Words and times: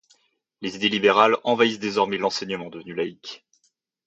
Les 0.61 0.75
idées 0.77 0.89
libérales 0.89 1.37
envahissent 1.43 1.77
désormais 1.77 2.17
l’enseignement 2.17 2.71
devenu 2.71 2.95
laïc. 2.95 3.45